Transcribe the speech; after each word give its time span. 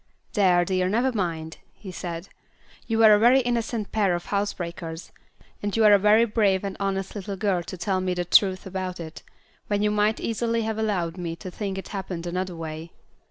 "There, 0.33 0.65
dear, 0.65 0.89
never 0.89 1.11
mind," 1.11 1.59
he 1.75 1.91
said, 1.91 2.27
"you 2.87 2.97
were 2.97 3.13
a 3.13 3.19
very 3.19 3.39
innocent 3.41 3.91
pair 3.91 4.15
of 4.15 4.25
housebreakers, 4.25 5.11
and 5.61 5.77
you 5.77 5.85
are 5.85 5.93
a 5.93 5.99
very 5.99 6.25
brave 6.25 6.63
and 6.63 6.75
honest 6.79 7.13
little 7.15 7.37
girl 7.37 7.61
to 7.61 7.77
tell 7.77 8.01
me 8.01 8.15
the 8.15 8.25
truth 8.25 8.65
about 8.65 8.99
it, 8.99 9.21
when 9.67 9.83
you 9.83 9.91
might 9.91 10.19
easily 10.19 10.63
have 10.63 10.79
allowed 10.79 11.17
me 11.17 11.35
to 11.35 11.51
think 11.51 11.77
it 11.77 11.89
happened 11.89 12.25
another 12.25 12.55
way. 12.55 12.93